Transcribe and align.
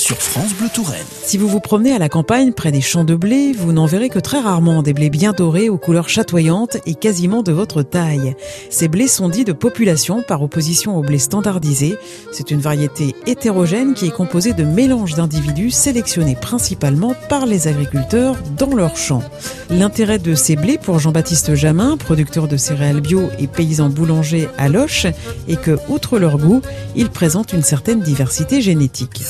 sur 0.00 0.16
France 0.16 0.54
Bleu 0.54 0.68
Touraine. 0.72 1.04
Si 1.22 1.36
vous 1.36 1.46
vous 1.46 1.60
promenez 1.60 1.92
à 1.92 1.98
la 1.98 2.08
campagne 2.08 2.52
près 2.52 2.72
des 2.72 2.80
champs 2.80 3.04
de 3.04 3.14
blé, 3.14 3.52
vous 3.52 3.72
n'en 3.72 3.84
verrez 3.84 4.08
que 4.08 4.18
très 4.18 4.40
rarement 4.40 4.82
des 4.82 4.94
blés 4.94 5.10
bien 5.10 5.32
dorés 5.32 5.68
aux 5.68 5.76
couleurs 5.76 6.08
chatoyantes 6.08 6.78
et 6.86 6.94
quasiment 6.94 7.42
de 7.42 7.52
votre 7.52 7.82
taille. 7.82 8.34
Ces 8.70 8.88
blés 8.88 9.08
sont 9.08 9.28
dits 9.28 9.44
de 9.44 9.52
population 9.52 10.22
par 10.26 10.42
opposition 10.42 10.96
aux 10.96 11.02
blés 11.02 11.18
standardisés. 11.18 11.96
C'est 12.32 12.50
une 12.50 12.60
variété 12.60 13.14
hétérogène 13.26 13.92
qui 13.92 14.06
est 14.06 14.10
composée 14.10 14.54
de 14.54 14.64
mélanges 14.64 15.14
d'individus 15.14 15.70
sélectionnés 15.70 16.36
principalement 16.40 17.14
par 17.28 17.44
les 17.44 17.68
agriculteurs 17.68 18.36
dans 18.56 18.74
leurs 18.74 18.96
champs. 18.96 19.22
L'intérêt 19.68 20.18
de 20.18 20.34
ces 20.34 20.56
blés 20.56 20.78
pour 20.78 20.98
Jean-Baptiste 20.98 21.54
Jamin, 21.54 21.98
producteur 21.98 22.48
de 22.48 22.56
céréales 22.56 23.02
bio 23.02 23.28
et 23.38 23.46
paysan 23.46 23.90
boulanger 23.90 24.48
à 24.56 24.70
Loche, 24.70 25.06
est 25.46 25.60
que, 25.60 25.78
outre 25.90 26.18
leur 26.18 26.38
goût, 26.38 26.62
ils 26.96 27.10
présentent 27.10 27.52
une 27.52 27.62
certaine 27.62 28.00
diversité 28.00 28.62
génétique. 28.62 29.22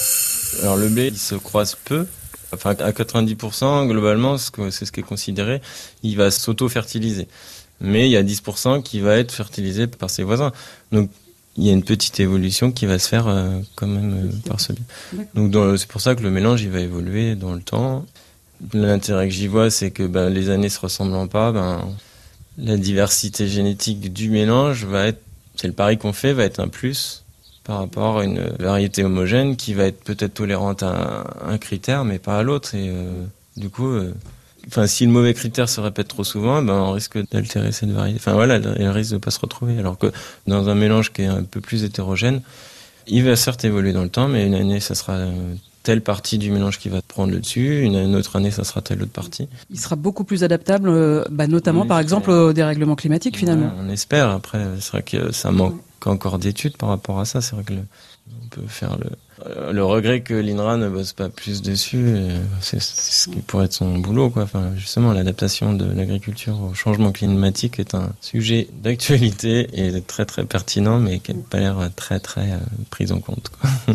Alors 0.63 0.77
le 0.77 0.89
blé, 0.89 1.09
il 1.09 1.19
se 1.19 1.35
croise 1.35 1.77
peu. 1.85 2.07
Enfin, 2.53 2.71
à 2.71 2.91
90%, 2.91 3.87
globalement, 3.87 4.37
c'est 4.37 4.85
ce 4.85 4.91
qui 4.91 5.01
est 5.01 5.05
considéré, 5.05 5.61
il 6.03 6.17
va 6.17 6.31
s'auto-fertiliser. 6.31 7.29
Mais 7.81 8.09
il 8.09 8.11
y 8.11 8.17
a 8.17 8.23
10% 8.23 8.83
qui 8.83 9.01
va 9.01 9.17
être 9.17 9.33
fertilisé 9.33 9.87
par 9.87 10.11
ses 10.11 10.25
voisins. 10.25 10.53
Donc, 10.91 11.11
il 11.57 11.67
y 11.67 11.71
a 11.71 11.73
une 11.73 11.85
petite 11.85 12.19
évolution 12.21 12.73
qui 12.73 12.87
va 12.87 12.99
se 12.99 13.09
faire 13.09 13.29
euh, 13.29 13.61
quand 13.77 13.87
même 13.87 14.29
euh, 14.29 14.49
par 14.49 14.61
ce 14.61 14.73
blé. 14.73 14.83
Donc, 15.35 15.55
c'est 15.79 15.89
pour 15.89 16.01
ça 16.01 16.15
que 16.15 16.23
le 16.23 16.31
mélange, 16.31 16.62
il 16.62 16.71
va 16.71 16.81
évoluer 16.81 17.37
dans 17.37 17.53
le 17.53 17.61
temps. 17.61 18.05
L'intérêt 18.75 19.29
que 19.29 19.35
j'y 19.35 19.47
vois, 19.47 19.71
c'est 19.71 19.91
que 19.91 20.03
ben, 20.03 20.29
les 20.29 20.51
années 20.51 20.69
se 20.69 20.81
ressemblant 20.81 21.29
pas, 21.29 21.53
ben, 21.53 21.89
la 22.59 22.77
diversité 22.77 23.48
génétique 23.48 24.12
du 24.12 24.29
mélange 24.29 24.85
va 24.85 25.07
être, 25.07 25.21
c'est 25.57 25.69
le 25.69 25.73
pari 25.73 25.98
qu'on 25.98 26.12
fait, 26.12 26.33
va 26.33 26.45
être 26.45 26.61
un 26.61 26.69
plus 26.69 27.25
par 27.64 27.78
rapport 27.78 28.19
à 28.19 28.24
une 28.24 28.41
variété 28.59 29.05
homogène 29.05 29.56
qui 29.56 29.74
va 29.74 29.84
être 29.84 30.02
peut-être 30.02 30.34
tolérante 30.34 30.82
à 30.82 31.24
un, 31.46 31.59
critère 31.59 32.05
mais 32.05 32.19
pas 32.19 32.39
à 32.39 32.42
l'autre. 32.42 32.75
Et 32.75 32.89
euh, 32.89 33.25
du 33.56 33.69
coup 33.69 33.89
euh, 33.89 34.14
si 34.86 35.06
le 35.06 35.12
mauvais 35.12 35.34
critère 35.34 35.69
se 35.69 35.80
répète 35.80 36.08
trop 36.08 36.25
souvent 36.25 36.62
ben 36.62 36.75
on 36.75 36.92
risque 36.92 37.19
d'altérer 37.30 37.72
cette 37.72 37.91
variété. 37.91 38.19
Enfin 38.20 38.33
voilà 38.33 38.56
elle 38.56 38.89
risque 38.89 39.12
de 39.12 39.19
pas 39.19 39.30
se 39.30 39.41
retrouver. 39.41 39.78
Alors 39.78 39.98
que 39.98 40.12
dans 40.47 40.69
un 40.69 40.75
mélange 40.75 41.12
qui 41.12 41.22
est 41.22 41.27
un 41.27 41.44
peu 41.44 41.61
plus 41.61 41.84
hétérogène 41.84 42.42
il 43.06 43.25
va 43.25 43.36
certes 43.36 43.64
évoluer 43.64 43.92
dans 43.92 44.02
le 44.02 44.11
temps 44.11 44.28
mais 44.28 44.47
une 44.47 44.55
année 44.55 44.80
ça 44.80 44.95
sera 44.95 45.14
euh, 45.14 45.55
telle 45.83 46.03
partie 46.03 46.39
du 46.39 46.50
mélange 46.50 46.78
qui 46.78 46.89
va 46.89 47.00
prendre 47.03 47.33
le 47.33 47.41
dessus, 47.41 47.81
une, 47.83 48.14
autre 48.14 48.36
année 48.36 48.50
ça 48.50 48.64
sera 48.64 48.83
telle 48.83 49.03
autre 49.03 49.12
partie. 49.12 49.48
Il 49.70 49.78
sera 49.81 49.97
beaucoup 49.97 50.25
plus 50.25 50.45
adaptable, 50.45 50.91
bah, 51.31 51.47
notamment 51.47 51.86
par 51.86 51.98
exemple 51.98 52.31
au 52.31 52.53
dérèglement 52.53 52.97
climatique 52.97 53.36
finalement. 53.36 53.73
on 53.78 53.89
espère, 53.89 54.31
après 54.31 54.64
c'est 54.81 54.92
vrai 54.92 55.03
que 55.03 55.33
ça 55.33 55.51
manque 55.51 55.81
encore 56.06 56.39
d'études 56.39 56.77
par 56.77 56.89
rapport 56.89 57.20
à 57.20 57.25
ça. 57.25 57.41
C'est 57.41 57.55
vrai 57.55 57.64
que 57.64 57.75
on 57.75 58.48
peut 58.48 58.67
faire 58.69 58.97
le, 58.98 59.73
le 59.73 59.84
regret 59.84 60.20
que 60.20 60.34
l'INRA 60.34 60.77
ne 60.77 60.89
bosse 60.89 61.12
pas 61.12 61.28
plus 61.28 61.62
dessus. 61.62 62.17
C'est 62.61 62.81
ce 62.81 63.28
qui 63.28 63.41
pourrait 63.41 63.67
être 63.67 63.73
son 63.73 63.98
boulot, 63.98 64.31
quoi. 64.31 64.45
Enfin, 64.45 64.73
justement, 64.77 65.12
l'adaptation 65.12 65.73
de 65.73 65.84
l'agriculture 65.84 66.61
au 66.62 66.75
changement 66.75 67.12
climatique 67.12 67.78
est 67.78 67.95
un 67.95 68.12
sujet 68.20 68.69
d'actualité 68.83 69.69
et 69.73 70.01
très 70.03 70.27
très 70.27 70.45
pertinent, 70.45 70.98
mais 70.98 71.19
qui 71.19 71.34
n'a 71.34 71.42
pas 71.48 71.58
l'air 71.58 71.91
très 71.97 72.20
très 72.20 72.53
euh, 72.53 72.58
pris 72.91 73.11
en 73.12 73.20
compte. 73.20 73.51
Quoi. 73.61 73.70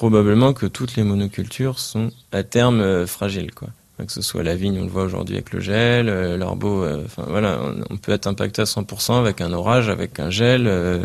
Probablement 0.00 0.54
que 0.54 0.64
toutes 0.64 0.96
les 0.96 1.02
monocultures 1.02 1.78
sont 1.78 2.10
à 2.32 2.42
terme 2.42 2.80
euh, 2.80 3.06
fragiles, 3.06 3.54
quoi 3.54 3.68
que 4.06 4.12
ce 4.12 4.22
soit 4.22 4.42
la 4.42 4.56
vigne, 4.56 4.78
on 4.78 4.84
le 4.84 4.90
voit 4.90 5.04
aujourd'hui 5.04 5.36
avec 5.36 5.52
le 5.52 5.60
gel, 5.60 6.08
euh, 6.08 6.36
l'arbo, 6.36 6.82
euh, 6.82 7.02
enfin 7.04 7.24
voilà, 7.28 7.58
on, 7.90 7.96
peut 7.96 8.12
être 8.12 8.26
impacté 8.26 8.62
à 8.62 8.64
100% 8.64 9.18
avec 9.18 9.40
un 9.40 9.52
orage, 9.52 9.88
avec 9.88 10.20
un 10.20 10.30
gel. 10.30 10.66
Euh, 10.66 11.04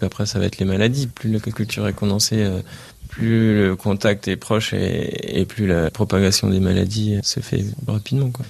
après, 0.00 0.26
ça 0.26 0.38
va 0.38 0.46
être 0.46 0.58
les 0.58 0.66
maladies. 0.66 1.06
Plus 1.06 1.30
l'agriculture 1.30 1.86
est 1.88 1.92
condensée, 1.92 2.46
plus 3.08 3.66
le 3.66 3.74
contact 3.74 4.28
est 4.28 4.36
proche 4.36 4.72
et, 4.72 5.44
plus 5.48 5.66
la 5.66 5.90
propagation 5.90 6.48
des 6.48 6.60
maladies 6.60 7.18
se 7.24 7.40
fait 7.40 7.64
rapidement. 7.86 8.30
Quoi. 8.30 8.46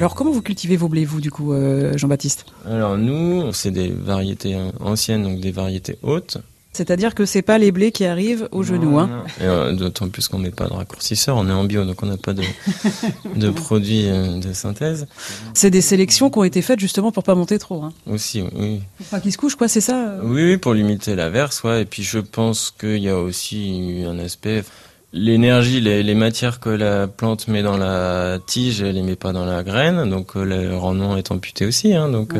Alors 0.00 0.14
comment 0.14 0.30
vous 0.30 0.40
cultivez 0.40 0.78
vos 0.78 0.88
blés, 0.88 1.04
vous, 1.04 1.20
du 1.20 1.30
coup, 1.30 1.52
Jean-Baptiste? 1.94 2.46
Alors 2.64 2.96
nous, 2.96 3.52
c'est 3.52 3.70
des 3.70 3.90
variétés 3.90 4.56
anciennes, 4.80 5.24
donc 5.24 5.40
des 5.40 5.50
variétés 5.52 5.98
hautes. 6.02 6.38
C'est-à-dire 6.72 7.14
que 7.14 7.26
c'est 7.26 7.42
pas 7.42 7.58
les 7.58 7.72
blés 7.72 7.90
qui 7.90 8.06
arrivent 8.06 8.48
au 8.52 8.62
genou. 8.62 8.98
Hein? 8.98 9.24
Euh, 9.40 9.72
d'autant 9.72 10.08
plus 10.08 10.28
qu'on 10.28 10.38
met 10.38 10.50
pas 10.50 10.68
de 10.68 10.72
raccourcisseur, 10.72 11.36
on 11.36 11.48
est 11.48 11.52
en 11.52 11.64
bio, 11.64 11.84
donc 11.84 12.02
on 12.02 12.06
n'a 12.06 12.16
pas 12.16 12.32
de, 12.32 12.44
de 13.36 13.50
produits 13.50 14.08
euh, 14.08 14.38
de 14.38 14.52
synthèse. 14.52 15.06
C'est 15.52 15.70
des 15.70 15.80
sélections 15.80 16.30
qui 16.30 16.38
ont 16.38 16.44
été 16.44 16.62
faites 16.62 16.78
justement 16.78 17.10
pour 17.10 17.24
pas 17.24 17.34
monter 17.34 17.58
trop. 17.58 17.82
Hein? 17.82 17.92
Aussi, 18.06 18.42
oui. 18.54 18.80
Pour 18.98 19.06
pas 19.06 19.20
qu'ils 19.20 19.32
se 19.32 19.38
couchent, 19.38 19.56
quoi, 19.56 19.66
c'est 19.66 19.80
ça? 19.80 19.96
Euh 19.96 20.20
oui, 20.22 20.44
oui, 20.44 20.56
pour 20.58 20.72
limiter 20.72 21.16
la 21.16 21.28
verse, 21.28 21.64
ouais. 21.64 21.82
Et 21.82 21.84
puis 21.84 22.04
je 22.04 22.18
pense 22.18 22.72
qu'il 22.78 23.02
y 23.02 23.08
a 23.08 23.18
aussi 23.18 24.04
un 24.06 24.18
aspect 24.20 24.62
l'énergie, 25.12 25.80
les, 25.80 26.14
matières 26.14 26.60
que 26.60 26.70
la 26.70 27.06
plante 27.06 27.48
met 27.48 27.62
dans 27.62 27.76
la 27.76 28.38
tige, 28.46 28.82
elle 28.82 28.94
les 28.94 29.02
met 29.02 29.16
pas 29.16 29.32
dans 29.32 29.44
la 29.44 29.62
graine, 29.62 30.08
donc 30.08 30.34
le 30.34 30.76
rendement 30.76 31.16
est 31.16 31.30
amputé 31.30 31.66
aussi. 31.66 31.94
Hein, 31.94 32.08
donc 32.08 32.34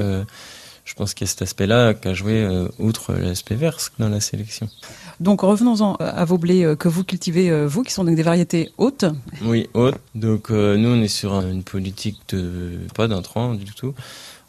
je 0.91 0.97
pense 0.97 1.14
qu'il 1.14 1.25
y 1.25 1.28
a 1.28 1.30
cet 1.30 1.42
aspect-là 1.42 1.94
qu'a 1.94 2.14
joué 2.14 2.42
euh, 2.42 2.66
outre 2.80 3.12
l'aspect 3.12 3.54
verse 3.54 3.92
dans 4.00 4.09
la 4.09 4.20
sélection. 4.20 4.69
Donc 5.20 5.42
revenons-en 5.42 5.94
à 5.94 6.25
vos 6.25 6.36
blés 6.36 6.64
euh, 6.64 6.75
que 6.75 6.88
vous 6.88 7.04
cultivez, 7.04 7.48
euh, 7.48 7.69
vous, 7.69 7.84
qui 7.84 7.92
sont 7.92 8.03
donc 8.03 8.16
des 8.16 8.25
variétés 8.25 8.72
hautes. 8.76 9.04
Oui, 9.42 9.69
hautes. 9.75 10.00
Donc 10.16 10.50
nous, 10.50 10.88
on 10.88 11.00
est 11.00 11.09
sur 11.09 11.34
une 11.42 11.62
politique 11.62 12.19
de 12.30 12.72
pas 12.97 13.06
d'intrants 13.06 13.54
du 13.54 13.66
tout. 13.66 13.94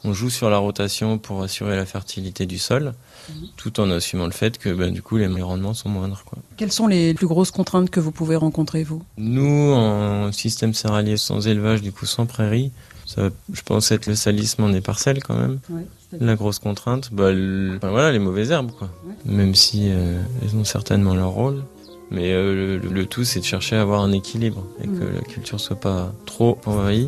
On 0.03 0.13
joue 0.13 0.29
sur 0.29 0.49
la 0.49 0.57
rotation 0.57 1.17
pour 1.17 1.43
assurer 1.43 1.75
la 1.75 1.85
fertilité 1.85 2.45
du 2.45 2.57
sol, 2.57 2.93
mhm. 3.29 3.35
tout 3.55 3.79
en 3.79 3.91
assumant 3.91 4.25
le 4.25 4.31
fait 4.31 4.57
que 4.57 4.69
ben, 4.69 4.91
du 4.91 5.01
coup 5.01 5.17
les 5.17 5.27
rendements 5.41 5.73
sont 5.73 5.89
moindres. 5.89 6.23
Quoi. 6.25 6.39
Quelles 6.57 6.71
sont 6.71 6.87
les 6.87 7.13
plus 7.13 7.27
grosses 7.27 7.51
contraintes 7.51 7.89
que 7.89 7.99
vous 7.99 8.11
pouvez 8.11 8.35
rencontrer, 8.35 8.83
vous? 8.83 9.03
Nous, 9.17 9.73
en 9.73 10.31
système 10.31 10.73
céréalier 10.73 11.17
sans 11.17 11.47
élevage, 11.47 11.81
du 11.81 11.91
coup 11.91 12.05
sans 12.05 12.25
prairie, 12.25 12.71
ça 13.05 13.29
je 13.53 13.61
pense 13.61 13.91
être 13.91 14.07
le 14.07 14.15
salissement 14.15 14.69
des 14.69 14.81
parcelles 14.81 15.23
quand 15.23 15.35
même. 15.35 15.59
la 16.19 16.35
grosse 16.35 16.59
contrainte, 16.59 17.09
bah, 17.11 17.31
voilà, 17.81 18.11
les 18.11 18.19
mauvaises 18.19 18.51
herbes, 18.51 18.71
quoi. 18.71 18.89
Même 19.25 19.55
si 19.55 19.89
euh, 19.89 20.21
elles 20.41 20.55
ont 20.55 20.65
certainement 20.65 21.13
leur 21.13 21.29
rôle. 21.29 21.63
Mais 22.11 22.33
euh, 22.33 22.77
le, 22.77 23.05
tout, 23.05 23.23
c'est 23.23 23.39
de 23.39 23.45
chercher 23.45 23.77
à 23.77 23.81
avoir 23.81 24.01
un 24.01 24.11
équilibre 24.11 24.65
et 24.83 24.87
que 24.87 25.15
la 25.15 25.21
culture 25.21 25.61
soit 25.61 25.79
pas 25.79 26.11
trop 26.25 26.57
envahie. 26.65 27.07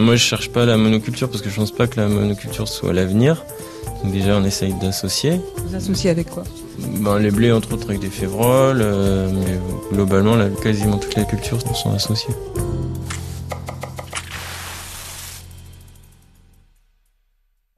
Moi, 0.00 0.16
je 0.16 0.22
cherche 0.22 0.50
pas 0.50 0.64
la 0.64 0.76
monoculture 0.76 1.28
parce 1.28 1.42
que 1.42 1.50
je 1.50 1.56
pense 1.56 1.72
pas 1.72 1.86
que 1.86 2.00
la 2.00 2.08
monoculture 2.08 2.68
soit 2.68 2.92
l'avenir. 2.92 3.44
Donc 4.02 4.12
déjà, 4.12 4.36
on 4.36 4.44
essaye 4.44 4.72
d'associer. 4.74 5.40
Vous 5.66 5.76
associez 5.76 6.10
avec 6.10 6.30
quoi? 6.30 6.44
Ben, 7.00 7.18
Les 7.18 7.30
blés, 7.30 7.52
entre 7.52 7.74
autres, 7.74 7.88
avec 7.88 8.00
des 8.00 8.08
févroles. 8.10 8.80
Euh, 8.82 9.30
mais 9.32 9.58
globalement, 9.96 10.34
là, 10.34 10.48
quasiment 10.62 10.98
toutes 10.98 11.14
les 11.16 11.26
cultures 11.26 11.58
sont 11.74 11.92
associées. 11.92 12.34